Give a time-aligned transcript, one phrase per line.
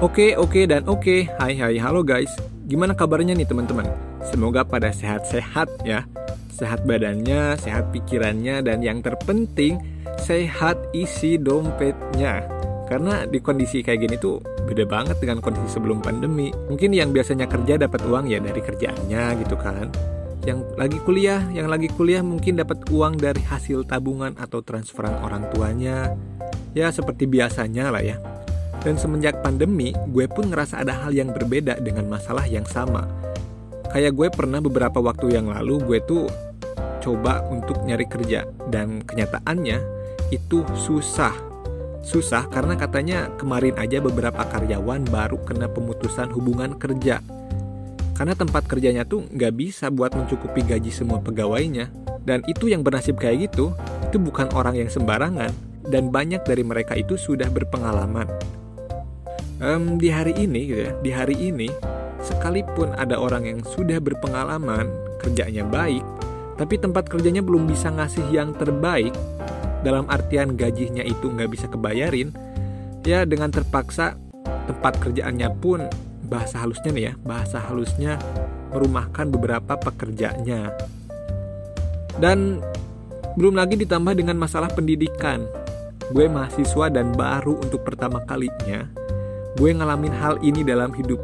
[0.00, 1.28] Oke, oke, dan oke.
[1.36, 2.32] Hai, hai, halo guys.
[2.64, 3.84] Gimana kabarnya nih teman-teman?
[4.24, 6.08] Semoga pada sehat-sehat ya.
[6.48, 9.76] Sehat badannya, sehat pikirannya, dan yang terpenting
[10.16, 12.48] sehat isi dompetnya.
[12.88, 16.48] Karena di kondisi kayak gini tuh beda banget dengan kondisi sebelum pandemi.
[16.52, 19.92] Mungkin yang biasanya kerja dapat uang ya dari kerjaannya gitu kan.
[20.44, 25.52] Yang lagi kuliah, yang lagi kuliah mungkin dapat uang dari hasil tabungan atau transferan orang
[25.52, 26.16] tuanya.
[26.72, 28.35] Ya seperti biasanya lah ya.
[28.86, 33.02] Dan semenjak pandemi, gue pun ngerasa ada hal yang berbeda dengan masalah yang sama.
[33.90, 36.30] Kayak gue pernah beberapa waktu yang lalu, gue tuh
[37.02, 38.46] coba untuk nyari kerja.
[38.70, 39.82] Dan kenyataannya,
[40.30, 41.34] itu susah.
[42.06, 47.18] Susah karena katanya kemarin aja beberapa karyawan baru kena pemutusan hubungan kerja.
[48.14, 51.90] Karena tempat kerjanya tuh nggak bisa buat mencukupi gaji semua pegawainya.
[52.22, 53.74] Dan itu yang bernasib kayak gitu,
[54.06, 55.50] itu bukan orang yang sembarangan.
[55.82, 58.55] Dan banyak dari mereka itu sudah berpengalaman
[59.60, 61.68] um, di hari ini gitu ya di hari ini
[62.20, 64.90] sekalipun ada orang yang sudah berpengalaman
[65.22, 66.02] kerjanya baik
[66.56, 69.12] tapi tempat kerjanya belum bisa ngasih yang terbaik
[69.84, 72.32] dalam artian gajinya itu nggak bisa kebayarin
[73.04, 74.16] ya dengan terpaksa
[74.66, 75.86] tempat kerjaannya pun
[76.26, 78.18] bahasa halusnya nih ya bahasa halusnya
[78.74, 80.74] merumahkan beberapa pekerjanya
[82.18, 82.64] dan
[83.36, 85.44] belum lagi ditambah dengan masalah pendidikan.
[86.08, 88.88] Gue mahasiswa dan baru untuk pertama kalinya
[89.56, 91.18] gue ngalamin hal ini dalam hidup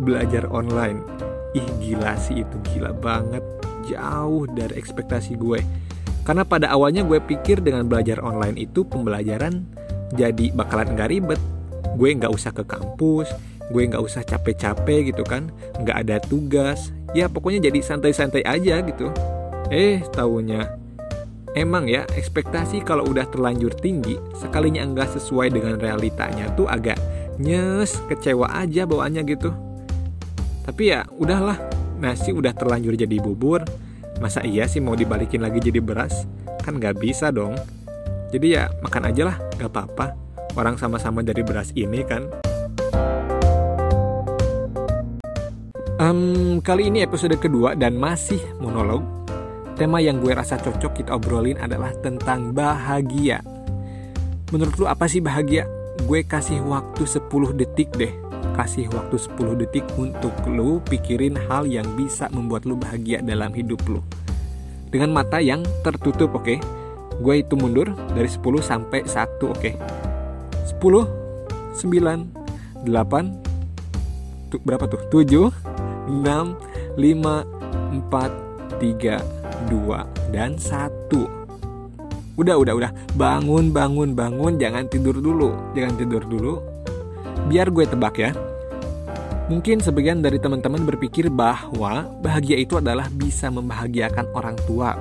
[0.00, 1.00] belajar online.
[1.52, 2.56] Ih gila sih itu.
[2.72, 3.44] Gila banget.
[3.86, 5.60] Jauh dari ekspektasi gue.
[6.26, 9.62] Karena pada awalnya gue pikir dengan belajar online itu pembelajaran
[10.16, 11.40] jadi bakalan nggak ribet.
[11.94, 13.30] Gue nggak usah ke kampus
[13.66, 15.50] gue nggak usah capek-capek gitu kan.
[15.82, 16.94] Nggak ada tugas.
[17.14, 19.10] Ya pokoknya jadi santai-santai aja gitu.
[19.70, 20.78] Eh taunya.
[21.56, 27.00] Emang ya, ekspektasi kalau udah terlanjur tinggi, sekalinya enggak sesuai dengan realitanya tuh agak
[27.36, 29.52] nyes kecewa aja bawaannya gitu.
[30.64, 31.56] Tapi ya udahlah.
[31.96, 33.64] Nasi udah terlanjur jadi bubur.
[34.20, 36.28] Masa iya sih mau dibalikin lagi jadi beras?
[36.60, 37.56] Kan nggak bisa dong.
[38.32, 40.06] Jadi ya makan aja lah nggak apa-apa.
[40.56, 42.28] Orang sama-sama dari beras ini kan.
[45.96, 49.00] Um, kali ini episode kedua dan masih monolog.
[49.76, 53.40] Tema yang gue rasa cocok kita obrolin adalah tentang bahagia.
[54.52, 55.68] Menurut lu apa sih bahagia
[56.06, 58.14] gue kasih waktu 10 detik deh
[58.54, 63.82] kasih waktu 10 detik untuk lu pikirin hal yang bisa membuat lu bahagia dalam hidup
[63.90, 63.98] lu
[64.94, 66.62] dengan mata yang tertutup oke okay?
[67.18, 69.74] gue itu mundur dari 10 sampai 1 oke okay?
[70.78, 75.50] 10 9 8 tuh, berapa tuh 7
[76.06, 81.35] 6 5 4 3 2 dan 1
[82.36, 82.90] Udah, udah, udah.
[83.16, 84.60] Bangun, bangun, bangun.
[84.60, 85.56] Jangan tidur dulu.
[85.72, 86.60] Jangan tidur dulu.
[87.48, 88.30] Biar gue tebak ya.
[89.46, 94.98] Mungkin sebagian dari teman-teman berpikir bahwa bahagia itu adalah bisa membahagiakan orang tua,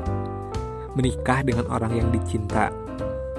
[0.94, 2.70] menikah dengan orang yang dicinta,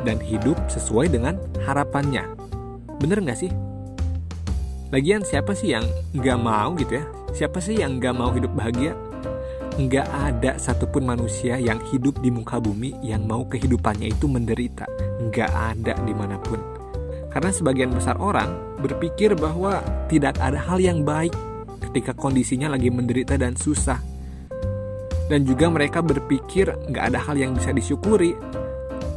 [0.02, 2.26] dan hidup sesuai dengan harapannya.
[2.98, 3.54] Bener nggak sih?
[4.90, 7.06] Lagian siapa sih yang nggak mau gitu ya?
[7.30, 8.98] Siapa sih yang nggak mau hidup bahagia?
[9.76, 14.88] Nggak ada satupun manusia yang hidup di muka bumi yang mau kehidupannya itu menderita.
[15.20, 16.56] Nggak ada di mana pun.
[17.28, 21.36] Karena sebagian besar orang berpikir bahwa tidak ada hal yang baik
[21.84, 24.00] ketika kondisinya lagi menderita dan susah.
[25.28, 28.32] Dan juga mereka berpikir nggak ada hal yang bisa disyukuri.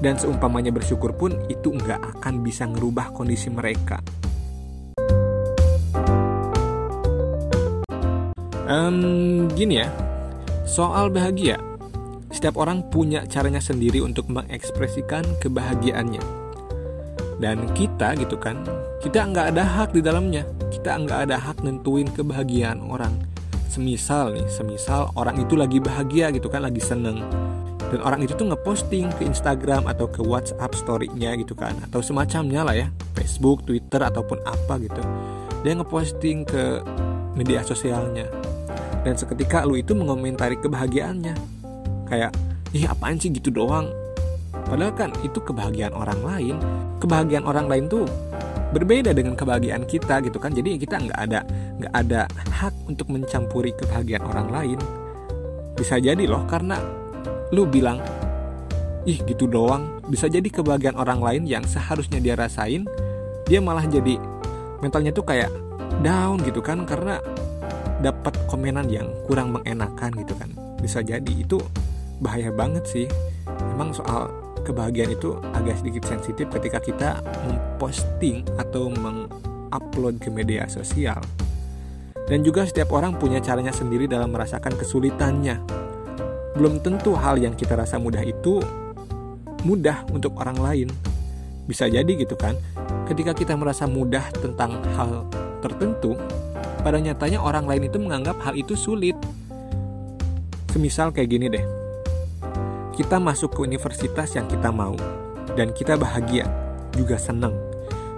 [0.03, 4.03] Dan seumpamanya bersyukur pun itu nggak akan bisa ngerubah kondisi mereka.
[8.69, 9.89] Um, gini ya,
[10.69, 11.57] Soal bahagia,
[12.29, 16.21] setiap orang punya caranya sendiri untuk mengekspresikan kebahagiaannya.
[17.41, 18.61] Dan kita gitu kan,
[19.01, 20.45] kita nggak ada hak di dalamnya.
[20.69, 23.17] Kita nggak ada hak nentuin kebahagiaan orang.
[23.65, 27.25] Semisal nih, semisal orang itu lagi bahagia gitu kan, lagi seneng.
[27.89, 31.73] Dan orang itu tuh ngeposting ke Instagram atau ke WhatsApp story-nya gitu kan.
[31.81, 35.01] Atau semacamnya lah ya, Facebook, Twitter, ataupun apa gitu.
[35.65, 36.85] Dia ngeposting ke
[37.33, 38.38] media sosialnya
[39.03, 41.35] dan seketika lu itu mengomentari kebahagiaannya.
[42.09, 42.31] Kayak
[42.75, 43.87] ih apaan sih gitu doang?
[44.67, 46.55] Padahal kan itu kebahagiaan orang lain.
[46.99, 48.05] Kebahagiaan orang lain tuh
[48.69, 50.53] berbeda dengan kebahagiaan kita gitu kan.
[50.53, 51.39] Jadi kita nggak ada
[51.79, 52.21] nggak ada
[52.53, 54.79] hak untuk mencampuri kebahagiaan orang lain.
[55.79, 56.77] Bisa jadi loh karena
[57.55, 58.03] lu bilang
[59.07, 60.01] ih gitu doang.
[60.09, 62.83] Bisa jadi kebahagiaan orang lain yang seharusnya dia rasain
[63.49, 64.21] dia malah jadi
[64.85, 65.49] mentalnya tuh kayak
[66.05, 66.85] down gitu kan.
[66.85, 67.17] Karena
[67.99, 71.59] dapat komenan yang kurang mengenakan gitu kan bisa jadi itu
[72.23, 73.07] bahaya banget sih
[73.75, 74.31] emang soal
[74.63, 77.09] kebahagiaan itu agak sedikit sensitif ketika kita
[77.47, 79.25] memposting atau meng
[79.73, 81.19] upload ke media sosial.
[82.29, 85.57] Dan juga setiap orang punya caranya sendiri dalam merasakan kesulitannya.
[86.53, 88.61] Belum tentu hal yang kita rasa mudah itu
[89.65, 90.89] mudah untuk orang lain.
[91.65, 92.53] Bisa jadi gitu kan,
[93.09, 95.25] ketika kita merasa mudah tentang hal
[95.61, 96.17] tertentu,
[96.79, 99.15] pada nyatanya orang lain itu menganggap hal itu sulit.
[100.69, 101.65] Semisal kayak gini deh,
[102.93, 104.93] kita masuk ke universitas yang kita mau,
[105.57, 106.45] dan kita bahagia,
[106.93, 107.57] juga senang.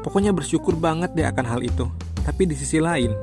[0.04, 1.88] Pokoknya bersyukur banget deh akan hal itu.
[2.22, 3.16] Tapi di sisi lain,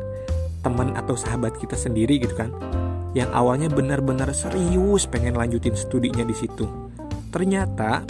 [0.63, 2.51] teman atau sahabat kita sendiri gitu kan
[3.17, 6.67] yang awalnya benar-benar serius pengen lanjutin studinya di situ
[7.33, 8.05] ternyata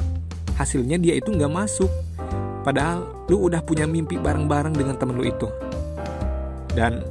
[0.58, 1.90] hasilnya dia itu nggak masuk
[2.66, 5.46] padahal lu udah punya mimpi bareng-bareng dengan temen lu itu
[6.78, 7.02] dan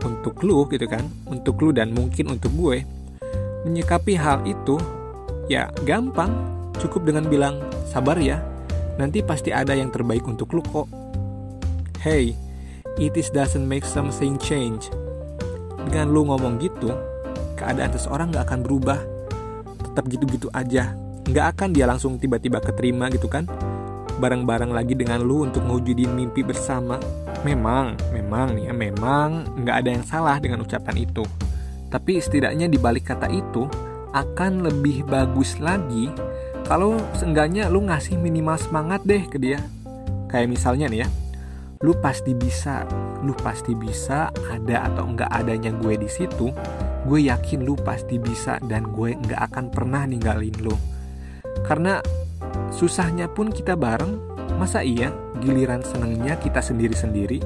[0.00, 2.80] untuk lu gitu kan untuk lu dan mungkin untuk gue
[3.68, 4.80] menyikapi hal itu
[5.52, 6.32] ya gampang
[6.80, 8.40] cukup dengan bilang sabar ya
[8.96, 10.88] nanti pasti ada yang terbaik untuk lu kok
[12.00, 12.32] hey
[13.00, 14.92] it is doesn't make something change.
[15.88, 16.92] Dengan lu ngomong gitu,
[17.56, 18.98] keadaan seseorang gak akan berubah.
[19.80, 20.92] Tetap gitu-gitu aja.
[21.30, 23.48] Gak akan dia langsung tiba-tiba keterima gitu kan.
[24.20, 27.00] Bareng-bareng lagi dengan lu untuk ngewujudin mimpi bersama.
[27.42, 29.28] Memang, memang nih ya, memang
[29.66, 31.26] gak ada yang salah dengan ucapan itu.
[31.90, 33.66] Tapi setidaknya di balik kata itu,
[34.14, 36.12] akan lebih bagus lagi
[36.68, 39.58] kalau seenggaknya lu ngasih minimal semangat deh ke dia.
[40.30, 41.08] Kayak misalnya nih ya,
[41.82, 42.86] lu pasti bisa
[43.26, 46.54] lu pasti bisa ada atau enggak adanya gue di situ
[47.02, 50.74] gue yakin lu pasti bisa dan gue enggak akan pernah ninggalin lu
[51.66, 51.98] karena
[52.70, 54.14] susahnya pun kita bareng
[54.62, 55.10] masa iya
[55.42, 57.42] giliran senengnya kita sendiri-sendiri.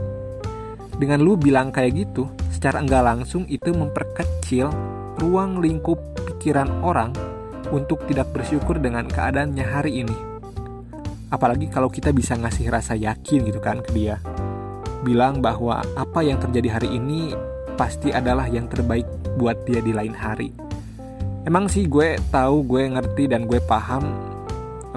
[0.96, 4.68] Dengan lu bilang kayak gitu secara enggak langsung itu memperkecil
[5.20, 5.96] ruang lingkup
[6.28, 7.12] pikiran orang
[7.72, 10.16] untuk tidak bersyukur dengan keadaannya hari ini.
[11.32, 14.22] Apalagi kalau kita bisa ngasih rasa yakin gitu kan ke dia.
[15.02, 17.34] Bilang bahwa apa yang terjadi hari ini
[17.76, 19.04] pasti adalah yang terbaik
[19.36, 20.50] buat dia di lain hari.
[21.46, 24.02] Emang sih gue tahu gue ngerti dan gue paham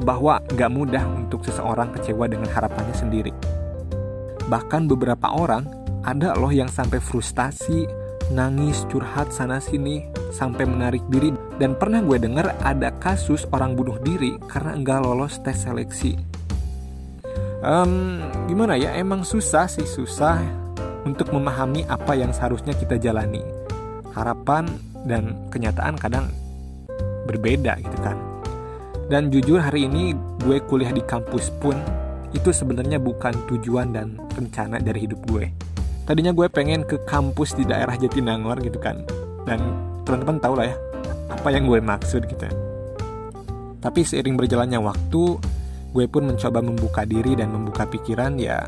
[0.01, 3.33] bahwa gak mudah untuk seseorang kecewa dengan harapannya sendiri
[4.49, 5.69] bahkan beberapa orang
[6.01, 7.85] ada loh yang sampai frustasi
[8.33, 13.97] nangis curhat sana sini sampai menarik diri dan pernah gue dengar ada kasus orang bunuh
[14.01, 16.17] diri karena enggak lolos tes seleksi.
[17.59, 18.95] Um, gimana ya?
[18.95, 20.39] Emang susah sih susah
[21.03, 23.41] untuk memahami apa yang seharusnya kita jalani.
[24.13, 24.69] Harapan
[25.03, 26.29] dan kenyataan kadang
[27.25, 28.28] berbeda gitu kan.
[29.09, 30.13] Dan jujur hari ini
[30.45, 31.73] gue kuliah di kampus pun
[32.29, 35.49] itu sebenarnya bukan tujuan dan rencana dari hidup gue.
[36.05, 39.01] Tadinya gue pengen ke kampus di daerah Jatinangor gitu kan.
[39.49, 40.77] Dan teman-teman tahu lah ya
[41.29, 42.49] apa yang gue maksud gitu
[43.79, 45.39] tapi seiring berjalannya waktu
[45.95, 48.67] gue pun mencoba membuka diri dan membuka pikiran ya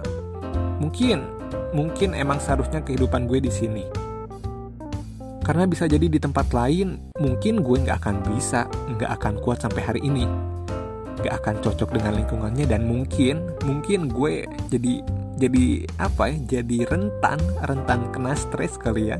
[0.79, 1.25] mungkin
[1.75, 3.83] mungkin emang seharusnya kehidupan gue di sini
[5.41, 9.81] karena bisa jadi di tempat lain mungkin gue nggak akan bisa nggak akan kuat sampai
[9.81, 10.25] hari ini
[11.21, 15.05] nggak akan cocok dengan lingkungannya dan mungkin mungkin gue jadi
[15.37, 15.65] jadi
[15.97, 19.17] apa ya jadi rentan rentan kena stres kali ya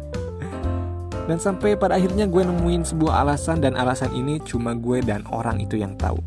[1.29, 5.61] dan sampai pada akhirnya gue nemuin sebuah alasan dan alasan ini cuma gue dan orang
[5.61, 6.17] itu yang tahu.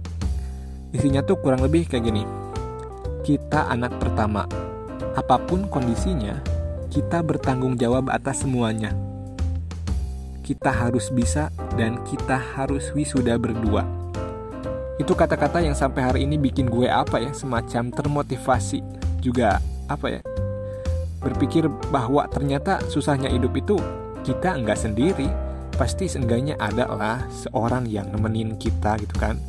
[0.95, 2.23] Isinya tuh kurang lebih kayak gini.
[3.27, 4.47] Kita anak pertama.
[5.13, 6.39] Apa pun kondisinya,
[6.89, 8.95] kita bertanggung jawab atas semuanya.
[10.45, 11.49] Kita harus bisa
[11.81, 13.89] dan kita harus wisuda berdua.
[15.01, 18.85] Itu kata-kata yang sampai hari ini bikin gue apa ya, semacam termotivasi.
[19.25, 19.59] Juga
[19.89, 20.21] apa ya,
[21.25, 23.81] berpikir bahwa ternyata susahnya hidup itu
[24.25, 25.29] kita nggak sendiri
[25.75, 29.41] pasti seenggaknya ada lah seorang yang nemenin kita gitu kan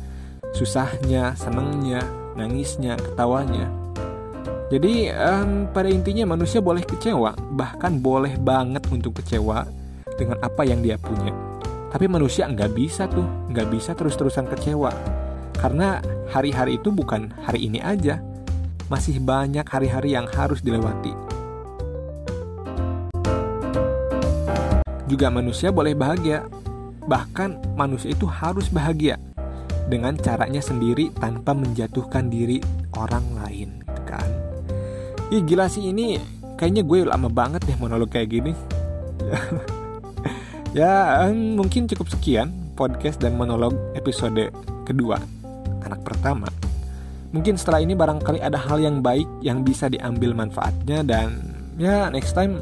[0.56, 2.02] susahnya senengnya
[2.34, 3.68] nangisnya ketawanya
[4.66, 9.68] jadi um, pada intinya manusia boleh kecewa bahkan boleh banget untuk kecewa
[10.16, 11.32] dengan apa yang dia punya
[11.92, 14.90] tapi manusia nggak bisa tuh nggak bisa terus-terusan kecewa
[15.56, 18.20] karena hari-hari itu bukan hari ini aja
[18.90, 21.36] masih banyak hari-hari yang harus dilewati
[25.06, 26.44] juga manusia boleh bahagia.
[27.06, 29.16] Bahkan manusia itu harus bahagia
[29.86, 32.58] dengan caranya sendiri tanpa menjatuhkan diri
[32.98, 33.70] orang lain,
[34.02, 34.26] kan?
[35.30, 36.18] Ih gila sih ini
[36.58, 38.52] kayaknya gue lama banget deh monolog kayak gini.
[40.76, 44.52] ya mungkin cukup sekian podcast dan monolog episode
[44.84, 45.16] kedua
[45.88, 46.52] anak pertama.
[47.32, 51.40] Mungkin setelah ini barangkali ada hal yang baik yang bisa diambil manfaatnya dan
[51.80, 52.60] ya next time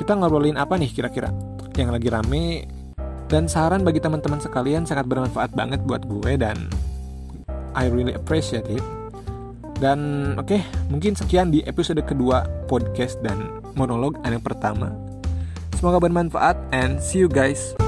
[0.00, 1.28] kita ngobrolin apa nih kira-kira?
[1.76, 2.64] yang lagi rame
[3.28, 6.56] dan saran bagi teman-teman sekalian sangat bermanfaat banget buat gue dan
[7.76, 8.80] I really appreciate it.
[9.76, 15.05] Dan oke, okay, mungkin sekian di episode kedua podcast dan monolog yang pertama.
[15.76, 17.85] Semoga bermanfaat and see you guys.